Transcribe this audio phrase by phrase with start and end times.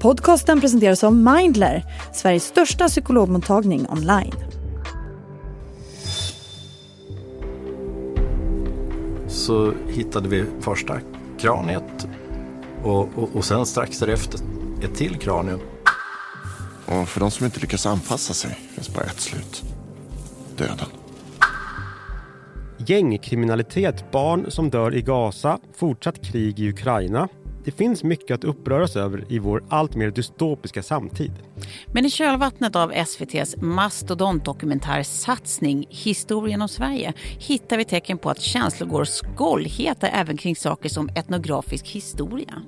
[0.00, 4.34] Podcasten presenteras av Mindler, Sveriges största psykologmottagning online.
[9.28, 11.00] Så hittade vi första
[11.38, 12.08] kraniet
[12.82, 14.40] och, och, och sen strax därefter
[14.82, 15.60] ett till kranium.
[16.86, 19.62] Och för de som inte lyckas anpassa sig finns bara ett slut.
[20.56, 20.88] Döden.
[22.78, 27.28] Gängkriminalitet, barn som dör i Gaza, fortsatt krig i Ukraina.
[27.66, 31.32] Det finns mycket att uppröras över i vår allt mer dystopiska samtid.
[31.86, 38.88] Men i kölvattnet av SVTs mastodontdokumentärsatsning Historien om Sverige hittar vi tecken på att känslor
[38.88, 42.62] går skållheta även kring saker som etnografisk historia.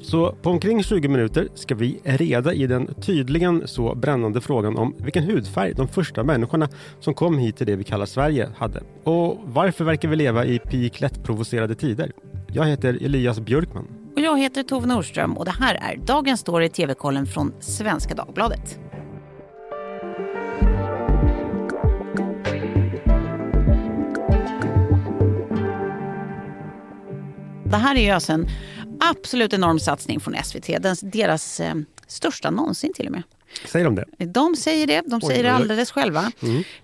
[0.00, 4.94] Så på omkring 20 minuter ska vi reda i den tydligen så brännande frågan om
[4.98, 6.68] vilken hudfärg de första människorna
[7.00, 8.82] som kom hit till det vi kallar Sverige hade.
[9.04, 12.12] Och varför verkar vi leva i peak lättprovocerade tider?
[12.52, 13.97] Jag heter Elias Björkman.
[14.18, 18.78] Och jag heter Tove Nordström och det här är Dagens Story TV-kollen från Svenska Dagbladet.
[27.64, 28.48] Det här är ju alltså en
[29.00, 30.82] absolut enorm satsning från SVT.
[30.82, 31.74] Den, deras eh,
[32.06, 33.22] största någonsin till och med.
[33.64, 34.04] Säger de det?
[34.24, 35.02] De säger det.
[35.06, 36.32] De säger det alldeles själva.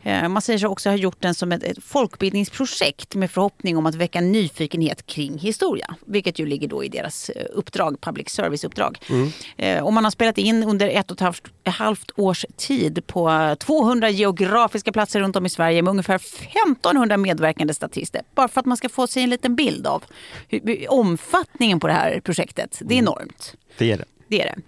[0.03, 0.33] Mm.
[0.33, 4.21] Man säger sig också ha gjort den som ett, folkbildningsprojekt med förhoppning om att väcka
[4.21, 5.95] nyfikenhet kring historia.
[6.07, 8.99] Vilket ju ligger då i deras eh, uppdrag, public service-uppdrag.
[9.11, 9.85] Mm.
[9.85, 13.57] Och man har spelat in under ett och ett halvt, ett halvt års tid på
[13.61, 18.23] 200 geografiska platser runt om i Sverige med ungefär 1500 medverkande statister.
[18.35, 20.05] Bara för att man ska få sig en liten bild av
[20.49, 22.79] hur, omfattningen på det här projektet.
[22.85, 23.55] Det är enormt.
[23.79, 24.05] Det är det.
[24.29, 24.63] Det är det.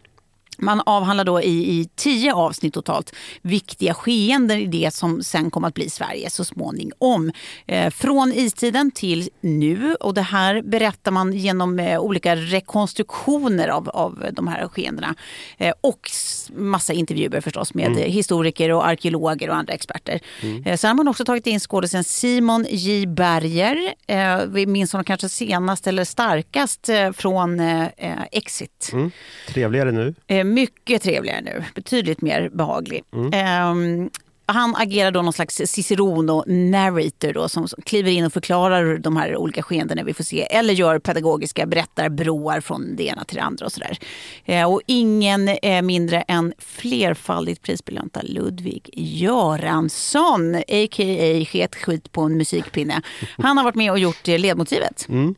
[0.58, 3.12] Man avhandlar då i, i tio avsnitt totalt
[3.42, 7.32] viktiga skeenden i det som sen kommer att bli Sverige så småningom.
[7.66, 9.94] Eh, från istiden till nu.
[10.00, 15.14] Och det här berättar man genom eh, olika rekonstruktioner av, av de här skeendena.
[15.58, 16.10] Eh, och
[16.56, 18.10] massa intervjuer förstås med Mm.
[18.10, 20.20] historiker och arkeologer och andra experter.
[20.64, 23.94] Eh, sen har man också tagit in skådisen Simon J Berger.
[24.06, 27.86] Eh, vi minns honom kanske senast eller starkast eh, från eh,
[28.32, 28.90] Exit.
[28.92, 29.10] Mm.
[29.48, 30.14] Trevligare nu.
[30.54, 33.02] Mycket trevligare nu, betydligt mer behaglig.
[33.32, 34.10] Ehm,
[34.46, 39.36] han agerar då någon slags Cicerono-narrator då, som som kliver in och förklarar de här
[39.36, 40.42] olika skeendena vi får se.
[40.42, 43.98] Eller gör pedagogiska berättarbroar från det ena till det andra och sådär.
[44.44, 51.44] Eh, och ingen eh, mindre än flerfaldigt prisbelönta Ludvig Göransson, a.k.a.
[51.44, 53.02] sket skit på en musikpinne.
[53.38, 55.08] Han har varit med och gjort eh, ledmotivet.
[55.08, 55.34] Mm.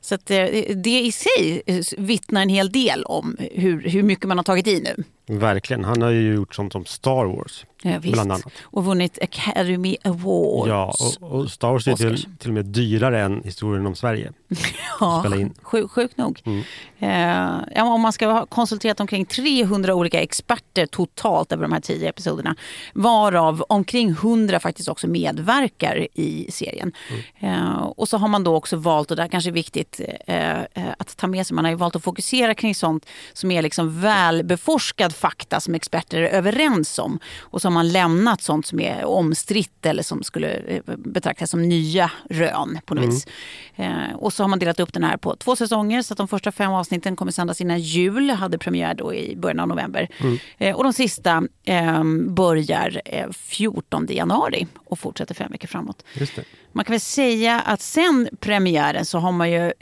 [0.00, 4.24] Så att, eh, det i sig eh, vittnar en hel del om hur, hur mycket
[4.24, 5.04] man har tagit i nu.
[5.28, 5.84] Verkligen.
[5.84, 7.64] Han har ju gjort sånt som Star Wars.
[7.86, 8.00] Ja.
[8.00, 8.52] Bland annat.
[8.62, 10.68] Och vunnit Academy Awards.
[10.68, 14.32] Ja, och, och Star Wars är till, till och med dyrare än historien om Sverige.
[15.00, 15.54] Ja, in.
[15.62, 16.42] Sjuk, sjukt nog.
[16.98, 17.08] Eh,
[17.74, 22.08] ja, om man ska ha konsulterat omkring 300 olika experter totalt över de här tio
[22.08, 22.56] episoderna.
[22.92, 26.92] Varav omkring 100 faktiskt också medverkar i serien.
[27.40, 30.60] Eh, och så har man då också valt, och det här kanske är viktigt eh,
[30.60, 30.64] eh,
[30.98, 34.00] att ta med sig, man har ju valt att fokusera kring sånt som är liksom
[34.00, 37.18] välbeforskad fakta som experter är överens om.
[37.38, 42.10] Och har man lämnat sånt som är omstritt eller som skulle eh, betraktas som nya
[42.30, 43.26] rön på något vis.
[43.76, 46.28] Eh, och så har man delat upp den här på två säsonger så att de
[46.28, 48.30] första fem avsnitten kommer sändas innan jul.
[48.30, 50.08] Hade premiär då i början av november.
[50.58, 56.04] Eh, och de sista eh, börjar eh, 14 januari och fortsätter fem veckor framåt.
[56.72, 59.72] Man kan väl säga att sen premiären så har man ju...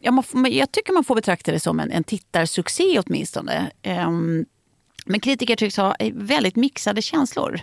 [0.00, 3.70] Ja, man, jag tycker man får betrakta det som en, en tittarsuccé åtminstone.
[3.82, 4.46] Ehm,
[5.06, 7.60] men kritiker tycks ha eh, väldigt mixade känslor.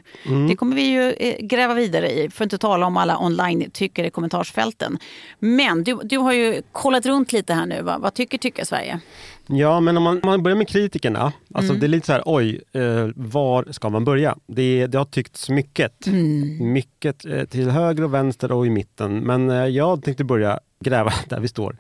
[0.48, 4.08] Det kommer vi ju eh, gräva vidare i, för att inte tala om alla online-tyckare
[4.08, 4.98] i kommentarsfälten.
[5.40, 7.82] Men du, du har ju kollat runt lite här nu.
[7.82, 7.98] Va?
[7.98, 9.00] Vad tycker Tycka Sverige?
[9.48, 11.34] Ja, men om man, om man börjar med kritikerna.
[11.54, 11.80] Alltså Mm.
[11.80, 14.38] Det är lite så här, oj, eh, var ska man börja?
[14.48, 16.08] Det, det har tyckts mycket.
[16.08, 16.74] Mm.
[16.74, 19.20] Mycket eh, till höger och vänster och i mitten.
[19.20, 21.76] Men eh, jag tänkte börja gräva där vi står.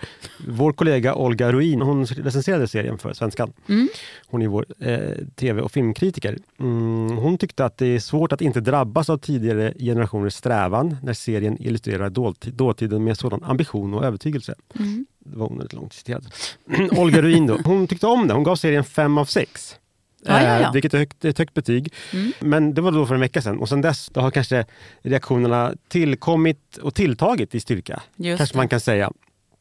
[0.47, 3.53] Vår kollega Olga Ruin, hon recenserade serien för Svenskan.
[3.69, 3.90] Mm.
[4.28, 6.38] Hon är vår eh, tv och filmkritiker.
[6.60, 11.13] Mm, hon tyckte att det är svårt att inte drabbas av tidigare generationers strävan när
[11.13, 14.56] serien illustrerar dåtid, dåtiden med sådan ambition och övertygelse.
[14.80, 15.06] Mm.
[15.19, 16.24] Det var onödigt långt citerat.
[16.98, 18.33] Olga Ruin då, hon tyckte om det.
[18.33, 19.75] Hon gav serien 5 av 6.
[20.25, 20.72] Ja, ja, ja.
[20.72, 21.94] vilket är högt, ett högt betyg.
[22.14, 22.31] Mm.
[22.40, 24.66] Men det var då för en vecka sedan och sedan dess har kanske
[25.02, 28.02] reaktionerna tillkommit och tilltagit i styrka.
[28.16, 28.58] Just kanske det.
[28.58, 29.12] man kan säga.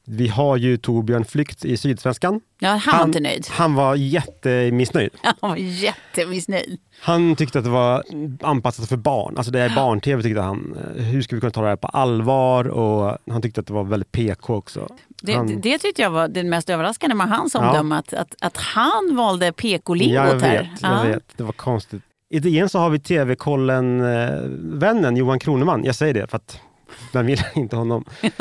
[0.05, 2.41] Vi har ju Torbjörn Flykt i Sydsvenskan.
[2.59, 3.47] Ja, han var inte nöjd.
[3.51, 5.11] Han var jättemissnöjd.
[5.23, 6.81] Han var jättemissnöjd.
[7.01, 8.05] Han tyckte att det var
[8.41, 9.35] anpassat för barn.
[9.37, 10.77] Alltså det är barn-tv tyckte han.
[10.97, 12.69] Hur ska vi kunna ta det här på allvar?
[12.69, 14.89] Och han tyckte att det var väldigt PK också.
[15.23, 15.61] Det, han...
[15.61, 17.99] det tyckte jag var det mest överraskande med hans omdöme, ja.
[17.99, 20.73] att, att, att han valde PK-lingot ja, jag vet, här.
[20.81, 21.03] Jag ja.
[21.03, 22.03] vet, det var konstigt.
[22.31, 25.85] I DN så har vi TV-kollen-vännen Johan Kroneman.
[25.85, 26.61] Jag säger det för att
[27.13, 28.05] vem vill inte honom?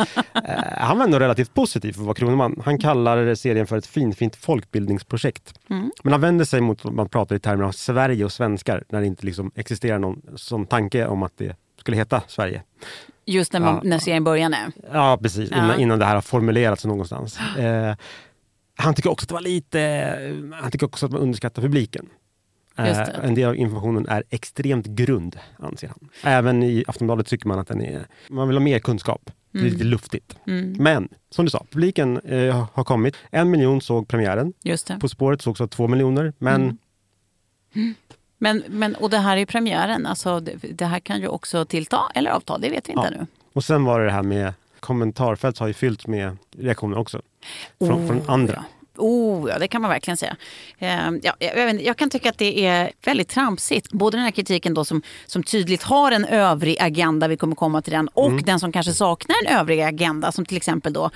[0.45, 2.62] Eh, han var ändå relativt positiv för att vara Kroneman.
[2.65, 5.53] Han kallar serien för ett finfint folkbildningsprojekt.
[5.69, 5.92] Mm.
[6.03, 9.01] Men han vänder sig mot att man pratar i termer av Sverige och svenskar när
[9.01, 12.63] det inte liksom existerar någon sån tanke om att det skulle heta Sverige.
[13.25, 13.81] Just när, man, ja.
[13.83, 14.57] när serien började?
[14.94, 15.50] Ja, precis.
[15.51, 15.57] Ja.
[15.57, 17.39] Innan, innan det här har formulerats någonstans.
[17.57, 17.95] Eh,
[18.75, 20.51] han tycker också att det var lite...
[20.62, 22.09] Han tycker också att man underskattar publiken.
[22.76, 26.10] Eh, en del av informationen är extremt grund, anser han.
[26.24, 28.06] Även i Aftonbladet tycker man att den är...
[28.30, 29.22] Man vill ha mer kunskap.
[29.30, 29.36] Mm.
[29.52, 29.74] Det är mm.
[29.74, 30.38] lite luftigt.
[30.48, 30.76] Mm.
[30.80, 33.16] Men som du sa, publiken eh, har kommit.
[33.32, 34.54] En miljon såg premiären.
[34.64, 35.00] Just det.
[35.00, 36.34] På spåret sågs av två miljoner.
[36.38, 36.78] Men
[37.74, 37.96] mm.
[38.38, 42.00] Men, men, och det här är premiären, alltså det, det, här kan ju också tillta
[42.16, 43.20] eller avta, det vet vi inte ja.
[43.20, 43.28] nu.
[43.54, 47.22] Och sen var det det här med kommentarfält har ju fyllts med reaktioner också.
[47.80, 48.54] Från, oh, från andra.
[48.54, 48.81] Ja.
[48.98, 50.36] Oh, ja, det kan man verkligen säga.
[50.80, 53.92] Eh, ja, jag, jag, kan tycka att det är väldigt tramsigt.
[53.92, 57.82] Både den här kritiken då som, som tydligt har en övrig agenda, vi kommer komma
[57.82, 58.44] till den, och mm.
[58.44, 60.32] den som kanske saknar en övrig agenda.
[60.32, 61.10] Som till exempel då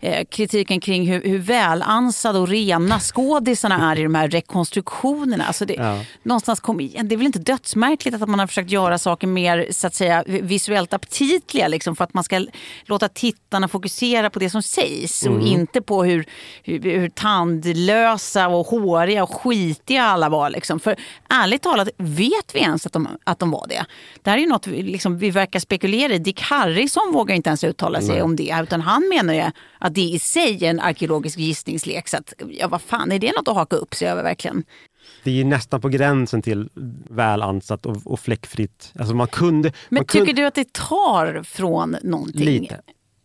[0.00, 5.44] eh, kritiken kring hur, hur välansade och rena skådisarna är i de här rekonstruktionerna.
[5.44, 6.04] Alltså det, ja.
[6.22, 9.86] någonstans kom, det är väl inte dödsmärkligt att man har försökt göra saker mer så
[9.86, 12.46] att säga, visuellt aptitliga liksom, för att man ska
[12.84, 15.38] låta tittarna fokusera på det som sägs mm.
[15.38, 16.26] och inte på hur,
[16.62, 20.50] hur, hur tandlösa och håriga och skitiga alla var.
[20.50, 20.80] Liksom.
[20.80, 20.96] För
[21.28, 23.84] ärligt talat, vet vi ens att de, att de var det?
[24.22, 26.18] Det här är ju något vi, liksom, vi verkar spekulera i.
[26.18, 28.22] Dick Harrison vågar inte ens uttala sig Nej.
[28.22, 28.58] om det.
[28.62, 29.44] Utan han menar ju
[29.78, 32.08] att det i sig är en arkeologisk gissningslek.
[32.08, 34.64] Så att, ja, vad fan, är det något att haka upp sig över verkligen?
[35.24, 36.68] det är nästan på gränsen till
[37.10, 38.92] väl ansatt och, och fläckfritt.
[38.98, 40.42] Alltså man kunde, Men man tycker kunde...
[40.42, 42.44] du att det tar från någonting?
[42.44, 42.80] Lite.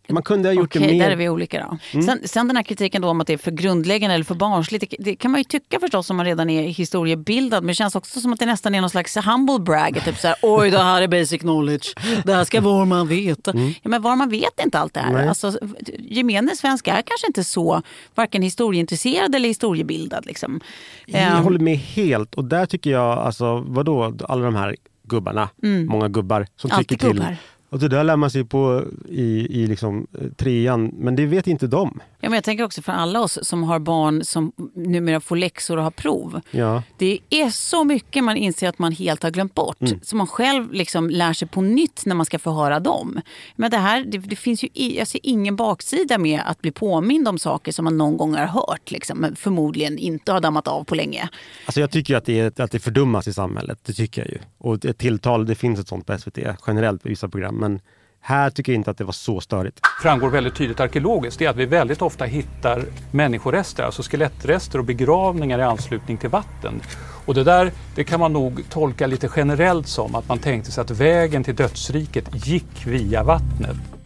[0.09, 1.03] Man kunde ha gjort Okej, det mer.
[1.03, 1.77] där är vi olika då.
[1.93, 2.05] Mm.
[2.05, 4.89] Sen, sen, den här kritiken då om att det är för grundläggande eller för barnsligt.
[4.89, 7.63] Det, det, kan man ju tycka förstås om man redan är historiebildad.
[7.63, 10.01] Men det känns också som att det nästan är någon slags humble brag.
[10.05, 11.95] Typ så här, oj det här är basic knowledge.
[12.23, 13.51] Det här ska var man veta.
[13.51, 13.73] Mm.
[13.81, 15.27] Ja, men var man vet inte allt det här.
[15.27, 15.59] Alltså,
[15.99, 17.81] gemene svensk är kanske inte så
[18.15, 20.25] varken historieintresserad eller historiebildad.
[20.25, 20.59] Liksom.
[21.05, 22.35] Jag um, håller med helt.
[22.35, 25.85] Och där tycker jag, alltså vadå, alla de här gubbarna, mm.
[25.85, 27.17] många gubbar som Alltid tycker till.
[27.17, 27.37] Gubbar.
[27.69, 31.47] Och det där lär man sig på i, i liksom, eh, trean, men det vet
[31.47, 31.99] inte de.
[32.19, 35.77] Ja, men jag tänker också för alla oss som har barn som numera får läxor
[35.77, 36.41] och har prov.
[36.51, 36.83] Ja.
[36.97, 39.81] Det är så mycket man inser att man helt har glömt bort.
[39.81, 39.99] Mm.
[40.03, 43.21] Så man själv liksom lär sig på nytt när man ska få höra dem.
[43.55, 47.27] Men det här, det, det finns ju jag ser ingen baksida med att bli påmind
[47.27, 48.91] om saker som man någon gång har hört.
[48.91, 51.29] Liksom, men förmodligen inte har dammat av på länge.
[51.65, 53.79] Alltså jag tycker att det, är, att det fördummas i samhället.
[53.85, 54.39] Det tycker jag ju.
[54.57, 56.37] Och ett tilltal, det finns ett sånt på SVT
[56.67, 57.55] generellt på vissa program.
[57.55, 57.79] Men
[58.21, 59.79] här tycker jag inte att det var så störigt.
[60.01, 65.59] framgår väldigt tydligt arkeologiskt är att vi väldigt ofta hittar människorester, alltså skelettrester och begravningar
[65.59, 66.81] i anslutning till vatten.
[67.25, 70.81] Och det där det kan man nog tolka lite generellt som att man tänkte sig
[70.81, 73.96] att vägen till dödsriket gick via vattnet.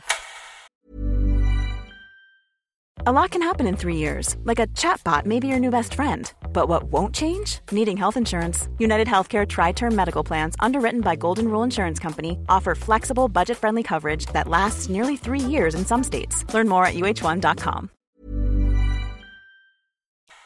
[3.03, 5.95] A lot can happen in three years, like a chatbot may be your new best
[5.95, 6.31] friend.
[6.53, 7.59] But what won't change?
[7.71, 8.69] Needing health insurance.
[8.77, 13.57] United Healthcare Tri Term Medical Plans, underwritten by Golden Rule Insurance Company, offer flexible, budget
[13.57, 16.45] friendly coverage that lasts nearly three years in some states.
[16.53, 17.89] Learn more at uh1.com.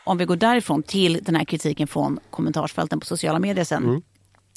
[0.05, 3.83] Om vi går därifrån till den här kritiken från kommentarsfälten på sociala medier sen.
[3.83, 4.01] Mm.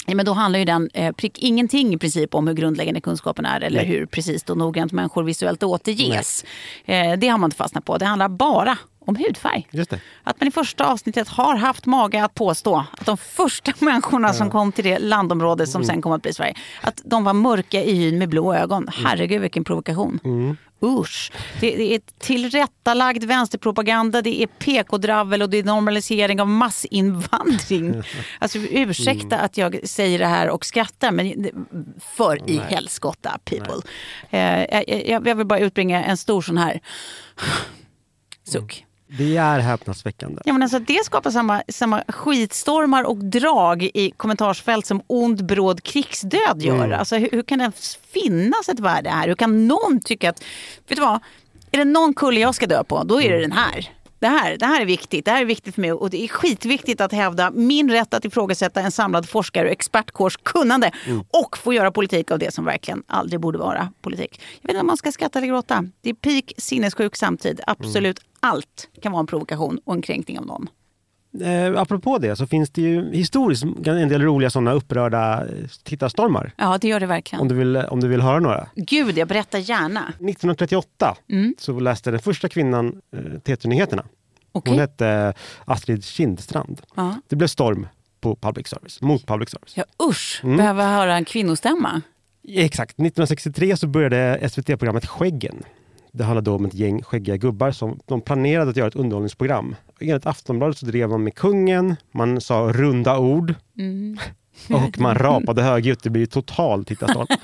[0.05, 3.45] Ja, men då handlar ju den eh, prick ingenting i princip om hur grundläggande kunskapen
[3.45, 3.87] är eller Nej.
[3.87, 6.45] hur precis och noggrant människor visuellt återges.
[6.85, 7.97] Eh, det har man inte fastnat på.
[7.97, 8.77] Det handlar bara
[9.09, 9.67] om hudfärg.
[10.23, 14.33] Att man i första avsnittet har haft mage att påstå att de första människorna ja.
[14.33, 15.87] som kom till det landområde som mm.
[15.87, 18.83] sen kom att bli Sverige, att de var mörka i hyn med blå ögon.
[18.83, 19.05] Mm.
[19.05, 20.19] Herregud vilken provokation.
[20.23, 20.57] Mm.
[20.81, 21.31] Usch.
[21.59, 28.03] Det, det är tillrättalagd vänsterpropaganda, det är PK-dravel och det är normalisering av massinvandring.
[28.39, 29.45] Alltså ursäkta mm.
[29.45, 31.51] att jag säger det här och skrattar men
[31.99, 33.81] för i helskotta people.
[34.29, 36.79] Eh, jag, jag vill bara utbringa en stor sån här
[38.47, 38.85] suck.
[39.17, 40.41] Det är häpnadsväckande.
[40.45, 45.83] Ja, men alltså, det skapar samma, samma skitstormar och drag i kommentarsfält som ond bråd
[45.83, 46.85] krigsdöd gör.
[46.85, 46.99] Mm.
[46.99, 47.71] Alltså, hur, hur, kan det
[48.13, 49.27] finnas ett värde här?
[49.27, 50.43] Hur kan någon tycka att,
[50.87, 51.19] vet du vad,
[51.71, 53.49] är det någon kulle jag ska dö på, då är det mm.
[53.49, 53.89] den här.
[54.19, 55.25] Det här, det här är viktigt.
[55.25, 58.25] Det här är viktigt för mig och det är skitviktigt att hävda min rätt att
[58.25, 60.91] ifrågasätta en samlad forskare och expertkårs kunnande
[61.29, 64.41] och få göra politik av det som verkligen aldrig borde vara politik.
[64.61, 65.85] Jag vet inte om man ska skratta eller gråta.
[66.01, 67.61] Det är peak sinnessjuk samtid.
[67.67, 70.67] Absolut allt kan vara en provokation och en kränkning av någon.
[71.41, 76.51] Eh, apropå det så finns det ju historiskt en del roliga sådana upprörda eh, tittarstormar.
[76.57, 77.41] Ja, det gör det verkligen.
[77.41, 78.67] Om du vill, om du vill höra några.
[78.75, 79.99] Gud, jag berättar gärna.
[79.99, 81.55] 1938 Mm.
[81.59, 84.05] så läste den första kvinnan eh, TT-nyheterna.
[84.51, 84.71] Okej.
[84.71, 85.33] Hon hette
[85.65, 86.81] Astrid Kindstrand.
[86.95, 87.15] Ja.
[87.27, 87.87] Det blev storm
[88.21, 89.73] på public service, mot public service.
[89.77, 92.01] Ja, usch, behöver höra en kvinnostämma.
[92.47, 92.91] Exakt.
[92.91, 95.63] 1963 så började SVT-programmet Skäggen.
[96.11, 99.75] Det handlade då om ett gäng skäggiga gubbar som de planerade att göra ett underhållningsprogram.
[99.99, 103.53] Enligt Aftonbladet så drev man med kungen, man sa runda ord
[104.69, 106.03] och man rapade högljutt.
[106.03, 107.27] Det blir ju total tittarstorm.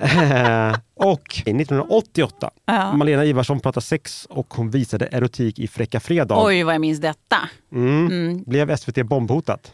[0.00, 2.50] Eh, och 1988,
[2.94, 6.44] Malena Ivarsson pratade sex och hon visade erotik i Fräcka Fredag.
[6.44, 7.36] Oj, vad jag minns detta.
[7.72, 8.42] Mm.
[8.46, 9.72] Blev SVT bombhotat.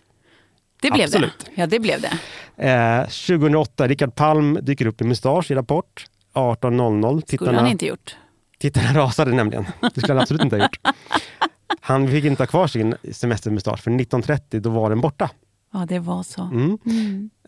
[0.82, 1.38] Det blev Absolut.
[1.38, 1.60] det.
[1.60, 2.12] Ja, det blev det.
[2.68, 6.06] Eh, 2008, Rickard Palm dyker upp i mustasch i Rapport.
[6.34, 7.34] 18.00.
[7.36, 8.16] Skulle han inte gjort.
[8.58, 9.66] Tittarna rasade nämligen.
[9.94, 10.78] Det skulle han absolut inte ha gjort.
[11.80, 15.30] Han fick inte ha kvar sin semestermustasch för 1930 då var den borta.
[15.72, 16.42] Ja, det var så.
[16.42, 16.78] Mm.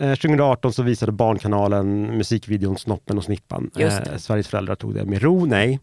[0.01, 3.71] Eh, 2018 så visade Barnkanalen musikvideon Snoppen och Snippan.
[3.79, 5.45] Eh, Sveriges föräldrar tog det med ro.
[5.47, 5.81] Nej,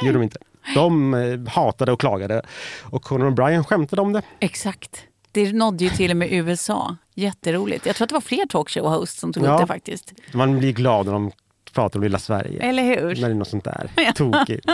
[0.00, 0.38] det gjorde de inte.
[0.74, 2.42] De eh, hatade och klagade
[2.82, 4.22] och Conan O'Brien skämtade om det.
[4.40, 5.02] Exakt.
[5.32, 6.96] Det nådde ju till och med USA.
[7.14, 7.86] Jätteroligt.
[7.86, 9.54] Jag tror att det var fler talkshow-hosts som tog Ja.
[9.54, 10.12] upp det faktiskt.
[10.34, 11.30] Man blir glad när de
[11.76, 12.62] pratar om lilla Sverige.
[12.62, 13.24] Eller hur?
[13.24, 14.66] Är något sånt där tokigt.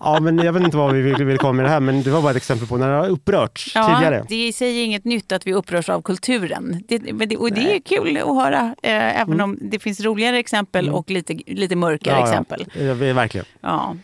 [0.00, 2.10] Ja, men jag vet inte vad vi vill, vill komma med det här, men det
[2.10, 4.26] var bara ett exempel på när det har upprörts tidigare.
[4.28, 6.84] det är i sig inget nytt att vi upprörs av kulturen.
[6.88, 10.90] Det, det, och det är kul att höra, eh, även om det finns roligare exempel
[10.90, 12.26] och lite, lite mörkare Mm.
[12.26, 12.66] Ja, exempel.
[12.74, 13.46] Ja, ja, verkligen.
[13.60, 13.96] Ja.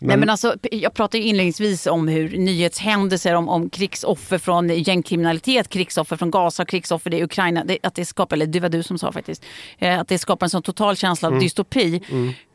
[0.00, 4.68] Nej, Men- men alltså, jag pratade ju inledningsvis om hur nyhetshändelser om, om krigsoffer från
[4.68, 8.82] gängkriminalitet, krigsoffer från Gaza, krigsoffer i Ukraina, det, att det skapar, eller det var du
[8.82, 9.44] som sa faktiskt,
[9.78, 12.02] eh, att det skapar en sån total känsla av dystopi.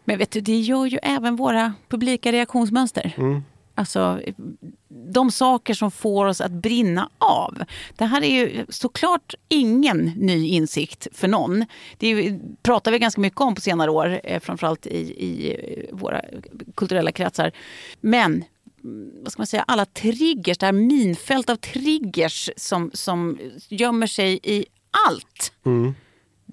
[0.05, 3.13] Men vet du, det gör ju även våra publika reaktionsmönster.
[3.75, 4.21] Alltså,
[4.93, 7.63] de saker som får oss att brinna av.
[7.97, 11.65] Det här är ju såklart ingen ny insikt för någon.
[11.97, 15.95] Det ju, pratar vi ganska mycket om på senare år, eh, framförallt i, i eh,
[15.95, 16.21] våra
[16.75, 17.51] kulturella kretsar.
[18.01, 18.43] Men
[18.83, 24.07] mm, vad ska man säga, alla triggers, det här minfält av triggers som, som gömmer
[24.07, 24.65] sig i
[25.07, 25.53] allt.
[25.65, 25.93] Mm.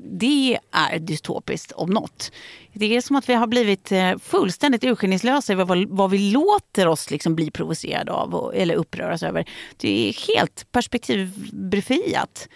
[0.00, 2.32] Det är dystopiskt om något.
[2.72, 6.88] Det är som att vi har blivit eh, fullständigt urskillningslösa i vad, vad vi låter
[6.88, 9.44] oss liksom bli provocerade av och, eller uppröras över.
[9.76, 12.48] Det är helt perspektivbefriat.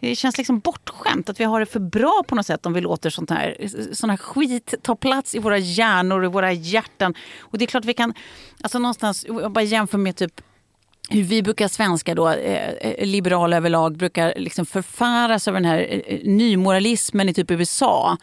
[0.00, 2.80] Det känns liksom bortskämt att vi har det för bra på något sätt om vi
[2.80, 3.56] låter sånt här,
[3.92, 7.14] sån här skit ta plats i våra hjärnor och våra hjärtan.
[7.40, 8.14] Och det är klart vi kan,
[8.62, 10.40] alltså någonstans, jag bara jämför med typ
[11.10, 16.02] hur vi brukar svenskar då, eh, eh, liberala överlag, brukar liksom förfäras över den här
[16.06, 18.16] eh, nymoralismen i typ USA.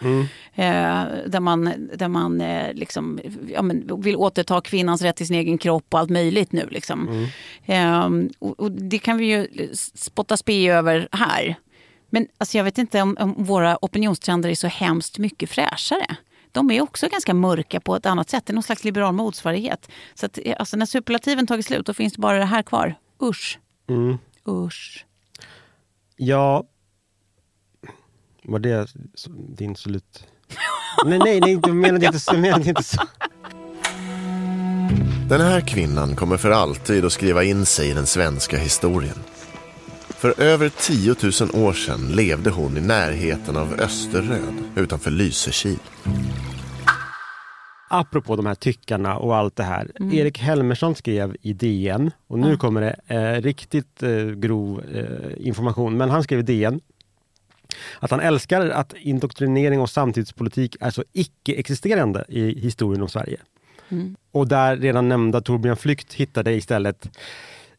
[0.56, 3.20] Eh, där man, där man eh, liksom,
[3.54, 6.68] ja, men vill återta kvinnans rätt till sin egen kropp och allt möjligt nu.
[6.72, 7.28] Liksom.
[7.66, 11.56] Eh, och, och det kan vi ju spotta spe över här.
[12.10, 16.18] Men alltså, jag vet inte om, om våra opinionstrender är så hemskt mycket fräschare.
[16.52, 18.46] De är också ganska mörka på ett annat sätt.
[18.46, 19.90] Det är någon slags liberal motsvarighet.
[20.14, 22.96] Så att, eh, alltså, när superlativen tagit slut, då finns det bara det här kvar.
[23.24, 23.60] Usch.
[24.48, 25.06] Usch.
[26.16, 26.64] Ja,
[28.44, 28.88] var det
[29.58, 30.24] din slut?
[31.06, 32.34] nej, nej, nej, du menade inte så.
[32.34, 33.02] jag Menade inte så.
[35.30, 39.18] Den här kvinnan kommer för alltid att skriva in sig i den svenska historien.
[40.10, 41.16] För över 10
[41.54, 45.80] 000 år sedan levde hon i närheten av Österröd utanför Lysekil.
[47.90, 49.92] Apropå de här tyckarna och allt det här.
[50.14, 55.98] Erik Helmersson skrev i DN och nu kommer det eh, riktigt eh, grov eh, information.
[55.98, 56.80] Men han skrev i DN
[58.00, 63.38] att han älskar att indoktrinering och samtidspolitik är så icke-existerande i historien om Sverige.
[64.32, 67.10] Och där redan nämnda Torbjörn Flykt hittade istället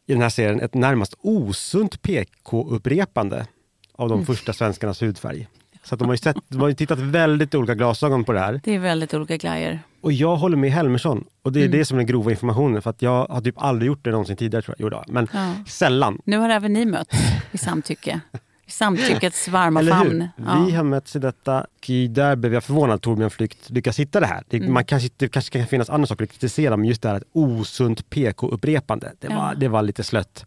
[0.05, 3.45] i den här serien ett närmast osunt PK-upprepande
[3.91, 5.47] av de första svenskarnas hudfärg.
[5.83, 8.61] Så de har ju, sett, de har tittat väldigt olika glasögon på det här.
[8.63, 9.79] Det är väldigt olika glajjor.
[10.01, 11.25] Och jag håller med Helmersson.
[11.41, 11.77] Och det är Mm.
[11.79, 12.81] det som är den grova informationen.
[12.81, 14.83] För att jag har typ aldrig gjort det någonsin tidigare tror jag.
[14.85, 15.53] Jo, då, men Ja.
[15.67, 16.21] sällan.
[16.25, 17.17] Nu har även ni mötts
[17.51, 18.19] i samtycke.
[18.65, 20.27] I samtyckets varma Eller famn.
[20.47, 20.63] Ja.
[20.65, 21.59] Vi har mötts i detta.
[21.61, 24.43] Och där blev jag förvånad att Torbjörn Flykt lyckas hitta det här.
[24.49, 24.73] Det, Mm.
[24.73, 28.09] man kanske, det kanske kan finnas andra saker att kritisera, men just det här osunt
[28.09, 29.11] PK-upprepande.
[29.19, 29.53] Det, var, Ja.
[29.57, 30.45] det var lite slött.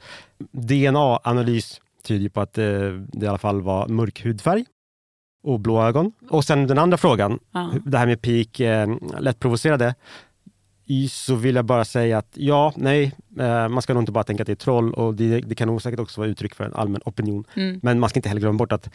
[0.66, 4.64] DNA-analys tyder ju på att det, det i alla fall var mörk hudfärg
[5.43, 6.13] och blå ögon.
[6.31, 7.71] Och sen den andra frågan, Ja.
[7.85, 9.95] det här med peak, eh, lättprovocerade.
[11.11, 14.43] så vill jag bara säga att ja, nej, eh, man ska nog inte bara tänka
[14.43, 16.75] att det är troll och det, det kan nog säkert också vara uttryck för en
[16.75, 17.45] allmän opinion.
[17.55, 17.81] Mm.
[17.83, 18.91] Men man ska inte heller glömma bort att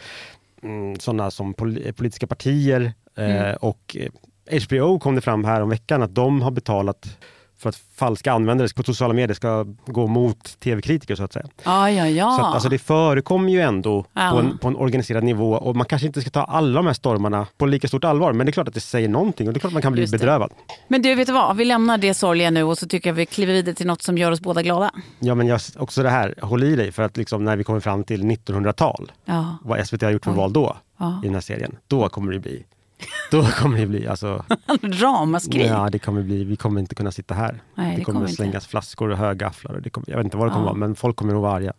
[0.64, 3.56] mm, sådana som pol politiska partier eh, Mm.
[3.62, 7.18] och eh, HBO kom det fram här om veckan att de har betalat
[7.60, 11.46] för att falska användare på sociala medier ska gå mot tv-kritiker så att säga.
[11.64, 12.38] Ja, ja, ja.
[12.40, 14.30] Så att, alltså det förekommer ju ändå Ja.
[14.32, 16.94] på, en, på en organiserad nivå och man kanske inte ska ta alla de här
[16.94, 18.34] stormarna på lika stort allvar.
[18.34, 19.94] Men det är klart att det säger någonting och det är klart att man kan
[19.94, 20.52] bli bedrövad.
[20.88, 21.58] Men du, vet du vad?
[21.58, 24.18] Vi lämnar det sorgliga nu och så tycker jag vi kliver vidare till något som
[24.18, 24.92] gör oss båda glada.
[25.20, 27.80] Ja men jag, också det här, håll i dig för att liksom när vi kommer
[27.80, 29.58] fram till 1900-tal, Ja.
[29.62, 30.78] vad SVT har gjort för val då
[31.24, 32.66] i den här serien, då kommer det bli
[33.32, 34.46] då kommer det bli, alltså,
[34.82, 35.68] Ramaskri.
[35.68, 37.62] ja, det kommer bli, vi kommer inte kunna sitta här.
[37.76, 38.36] Nej, det det kommer kommer att inte.
[38.44, 39.74] slängas flaskor och högafflar.
[39.76, 40.70] Och det kommer, jag vet inte vad det kommer Ja.
[40.70, 41.74] vara, men folk kommer nog vara arga.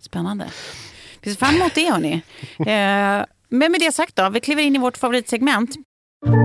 [0.00, 0.46] Spännande.
[1.22, 2.22] Vi ser fram emot det hörni.
[2.58, 5.70] Eh, men med det sagt då, vi kliver in i vårt favoritsegment.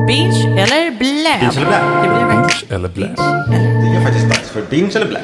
[0.07, 1.39] Binge eller blä?
[1.39, 1.83] Binge eller blä?
[1.83, 2.75] Verkligen.
[2.75, 3.07] Eller blä.
[3.81, 5.21] Det är faktiskt dags för binge eller blä.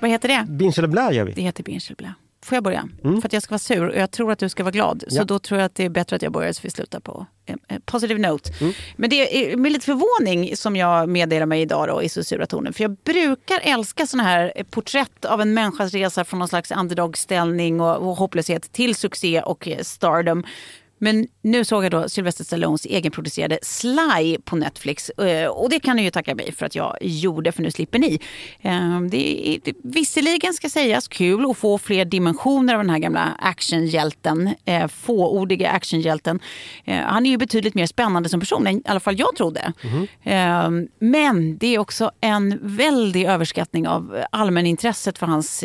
[0.00, 0.44] Vad heter det?
[0.52, 1.32] Binge eller blä gör vi.
[1.32, 2.14] Det heter binge eller blä.
[2.48, 2.88] Får jag börja?
[3.02, 5.04] För att jag ska vara sur och jag tror att du ska vara glad.
[5.08, 5.24] Så Ja.
[5.24, 7.58] då tror jag att det är bättre att jag börjar så vi slutar på en
[7.68, 8.50] en positive note.
[8.96, 12.46] Men det är med lite förvåning som jag meddelar mig idag då i så sura
[12.46, 12.72] tonen.
[12.72, 17.80] För jag brukar älska såna här porträtt av en människas resa från någon slags underdog-ställning
[17.80, 20.44] och, och hopplöshet till succé och eh, stardom.
[20.98, 25.10] Men nu såg jag då Sylvester Stallones egenproducerade Sly på Netflix.
[25.10, 27.98] Eh, Och det kan ni ju tacka mig för att jag gjorde, för nu slipper
[27.98, 28.20] ni.
[28.60, 33.34] Eh, Det är visserligen ska sägas kul att få fler dimensioner av den här gamla
[33.38, 34.54] actionhjälten.
[34.64, 36.40] eh, Fåordiga actionhjälten.
[36.84, 39.72] Eh, Han är ju betydligt mer spännande som person än i alla fall jag trodde.
[40.22, 45.64] Eh, Men det är också en väldig överskattning av allmänintresset för hans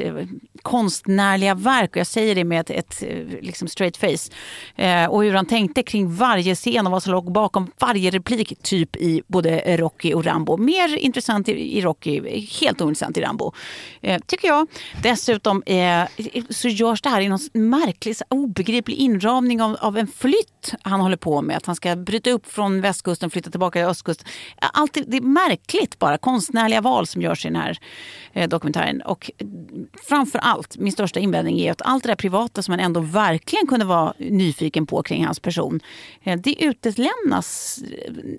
[0.61, 1.89] konstnärliga verk.
[1.91, 3.03] Och jag säger det med ett, ett
[3.41, 4.31] liksom straight face.
[4.75, 8.53] Eh, och hur han tänkte kring varje scen och vad som låg bakom varje replik.
[8.61, 10.57] Typ i både Rocky och Rambo.
[10.57, 13.53] Mer intressant i, Rocky, helt ointressant i Rambo.
[14.01, 14.67] Eh, tycker jag.
[15.03, 16.03] Dessutom eh,
[16.49, 21.17] så görs det här i någon märklig, obegriplig inramning av, av en flytt han håller
[21.17, 21.57] på med.
[21.57, 24.27] Att han ska bryta upp från västkusten och flytta tillbaka till östkusten.
[24.73, 26.17] Allt, det- är märkligt bara.
[26.17, 27.77] Konstnärliga val som görs i den här
[28.33, 29.01] eh, dokumentären.
[29.01, 29.31] Och
[30.07, 33.67] framför allt, min största invändning är att allt det där privata som man ändå verkligen
[33.67, 35.79] kunde vara nyfiken på kring hans person.
[36.23, 37.79] eh, Det utelämnas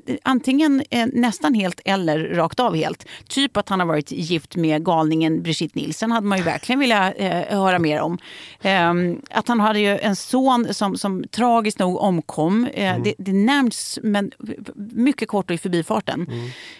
[0.07, 3.07] eh, antingen eh, nästan helt eller rakt av helt.
[3.28, 7.14] Typ att han har varit gift med galningen Brigitte Nielsen hade man ju verkligen velat
[7.49, 8.19] höra mer om.
[8.62, 8.93] Eh,
[9.31, 12.66] att han hade ju en son som, som tragiskt nog omkom.
[12.75, 14.31] Eh, det, det nämns men
[14.77, 16.27] mycket kort och i förbifarten.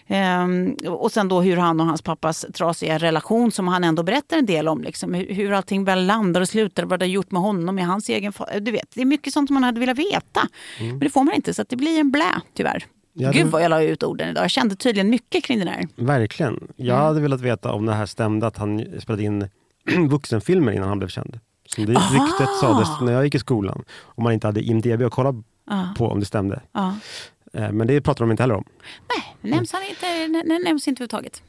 [0.07, 4.37] Eh, och sen då hur han och hans pappas trasiga relation som han ändå berättar
[4.39, 4.83] en del om.
[4.83, 8.09] Liksom, hur, allting väl landar och slutar, vad det har gjort med honom, med hans
[8.09, 8.33] egen.
[8.61, 10.49] Du vet, det är mycket sånt man hade velat veta.
[10.81, 12.87] Men det får man inte, så att det blir en blä tyvärr.
[13.13, 14.45] Ja, det- Gud vad jag la ut orden idag.
[14.45, 15.89] Jag kände tydligen mycket kring den här.
[15.97, 16.73] Verkligen.
[16.77, 17.07] Jag Mm.
[17.07, 19.49] hade velat veta om det här stämde att han spelade in
[20.09, 21.41] vuxenfilmer innan han blev känd.
[21.67, 22.15] Som det Aha.
[22.15, 23.85] ryktet sades när jag gick i skolan.
[24.03, 25.35] Om man inte hade IMDB att kolla
[25.71, 25.95] Ja.
[25.99, 26.63] på om det stämde.
[26.73, 26.97] Ja.
[27.53, 28.65] Eh, Men det pratar de inte heller om.
[29.43, 31.43] Nej, nämns han inte, nämns inte överhuvudtaget.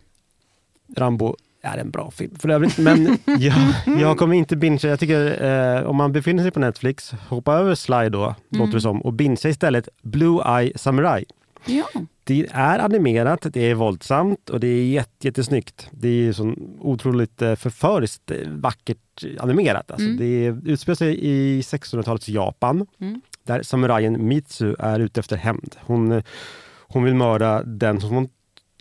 [0.97, 2.77] Rambo är en bra film för övrigt.
[2.77, 3.53] Men jag,
[3.99, 4.89] jag kommer inte bingea.
[4.89, 5.43] Jag tycker
[5.77, 8.35] eh, om man befinner sig på Netflix, hoppa över Sly då, Mm.
[8.65, 11.25] låter det som, och bingea istället Blue Eye Samurai.
[11.65, 11.85] Ja.
[12.23, 15.87] Det är animerat, det är våldsamt och det är jätte, jättesnyggt.
[15.91, 19.91] Det är så otroligt eh, förföriskt eh, vackert animerat.
[19.91, 20.17] Alltså, Mm.
[20.17, 23.21] Det utspelar sig i 1600-talets Japan Mm.
[23.43, 25.75] där samurajen Mitsu är ute efter hämnd.
[25.81, 26.23] Hon, eh,
[26.87, 28.29] hon vill mörda den som hon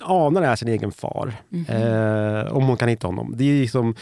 [0.02, 1.34] anar är sin egen far.
[1.48, 1.66] Mhm.
[1.68, 3.34] Eh, om hon kan hitta honom.
[3.36, 3.94] Det är liksom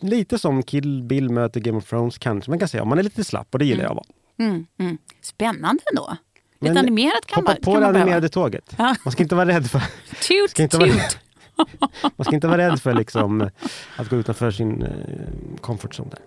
[0.00, 2.82] lite som Kill Bill möter Game of Thrones kanske man kan säga.
[2.82, 4.48] Om man är lite slapp och det gillar jag att vara.
[4.50, 4.98] Mm, mm.
[5.22, 6.16] Spännande ändå.
[6.60, 8.00] Lite Men animerat kan Hoppa man, på kan det behöva.
[8.00, 8.74] animerade tåget.
[8.78, 8.94] Ja.
[9.04, 9.80] Man ska inte vara rädd för
[10.28, 11.18] Toot, ska inte vara- toot.
[12.16, 13.50] Man ska inte vara rädd för liksom,
[13.96, 14.90] att gå utanför sin eh,
[15.60, 16.10] comfort zone.
[16.10, 16.18] Där.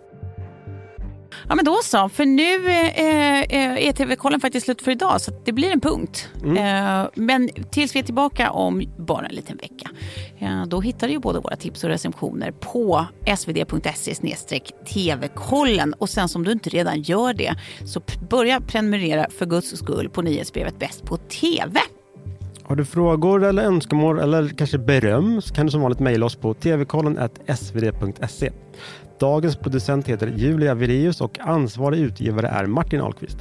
[1.50, 5.32] Ja men då så, för nu eh, eh, är TV-kollen faktiskt slut för idag så
[5.46, 6.30] det blir en punkt.
[6.44, 6.58] Mm.
[6.58, 9.90] Eh, men tills vi är tillbaka om bara en liten vecka.
[10.40, 13.06] Eh, då hittar du ju både våra tips och recensioner på
[13.38, 14.60] svd.se
[14.94, 15.94] tv-kollen.
[15.94, 20.22] Och sen som du inte redan gör det så börja prenumerera för guds skull på
[20.22, 21.80] nyhetsbrevet Bäst på TV.
[22.64, 26.36] Har du frågor eller önskemål eller kanske beröm så kan du som vanligt mejla oss
[26.36, 28.52] på tvkollen.svd.se.
[29.20, 33.38] Dagens producent heter Julia Vireus och ansvarig utgivare är Martin Ahlqvist.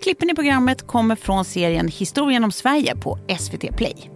[0.00, 4.10] Klippen i programmet kommer från serien Historien om Sverige på SVT Play.